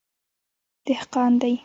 [0.87, 1.53] _دهقان دی.